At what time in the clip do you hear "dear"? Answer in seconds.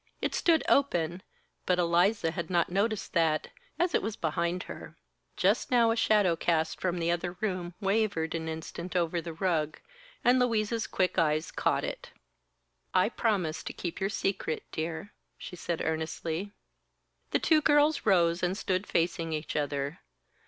14.71-15.13